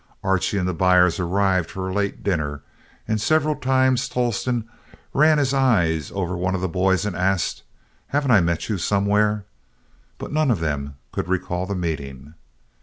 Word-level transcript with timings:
Archie 0.23 0.57
and 0.57 0.67
the 0.67 0.73
buyers 0.73 1.19
arrived 1.19 1.69
for 1.69 1.87
a 1.87 1.93
late 1.93 2.23
dinner, 2.23 2.63
and 3.07 3.21
several 3.21 3.55
times 3.55 4.09
Tolleston 4.09 4.67
ran 5.13 5.37
his 5.37 5.53
eye 5.53 6.01
over 6.11 6.35
one 6.35 6.55
of 6.55 6.61
the 6.61 6.67
boys 6.67 7.05
and 7.05 7.15
asked, 7.15 7.61
'Haven't 8.07 8.31
I 8.31 8.41
met 8.41 8.67
you 8.67 8.79
somewhere?' 8.79 9.45
but 10.17 10.33
none 10.33 10.49
of 10.49 10.59
them 10.59 10.95
could 11.11 11.27
recall 11.27 11.67
the 11.67 11.75
meeting. 11.75 12.33